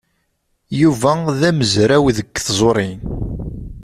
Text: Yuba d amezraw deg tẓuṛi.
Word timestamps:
Yuba 0.81 1.11
d 1.39 1.41
amezraw 1.49 2.05
deg 2.17 2.27
tẓuṛi. 2.45 2.91